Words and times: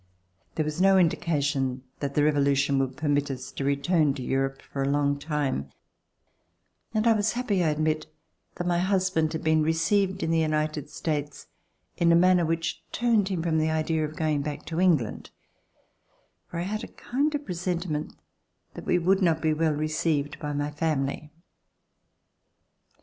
There 0.55 0.65
was 0.65 0.81
no 0.81 0.97
indication 0.97 1.83
that 1.99 2.15
the 2.15 2.23
Revolution 2.23 2.79
would 2.79 2.95
i)ermit 2.97 3.29
us 3.29 3.51
to 3.51 3.63
return 3.63 4.15
to 4.15 4.23
Europe 4.23 4.63
for 4.63 4.81
a 4.81 4.89
long 4.89 5.19
time, 5.19 5.69
and 6.91 7.05
I 7.05 7.13
was 7.13 7.33
happy, 7.33 7.63
I 7.63 7.67
admit, 7.69 8.07
that 8.55 8.65
my 8.65 8.79
husband 8.79 9.31
had 9.31 9.43
been 9.43 9.61
received 9.61 10.23
in 10.23 10.31
the 10.31 10.39
United 10.39 10.89
States 10.89 11.45
in 11.97 12.11
a 12.11 12.15
manner 12.15 12.47
which 12.47 12.83
turned 12.91 13.27
him 13.27 13.43
from 13.43 13.59
the 13.59 13.69
idea 13.69 14.03
of 14.03 14.15
going 14.15 14.41
back 14.41 14.65
to 14.65 14.79
England, 14.81 15.29
where 16.49 16.63
I 16.63 16.65
had 16.65 16.83
a 16.83 16.87
kind 16.87 17.35
of 17.35 17.45
presentiment 17.45 18.13
that 18.73 18.87
we 18.87 18.97
would 18.97 19.21
not 19.21 19.39
be 19.39 19.53
well 19.53 19.73
received 19.75 20.39
by 20.39 20.51
my 20.51 20.71
family. 20.71 21.31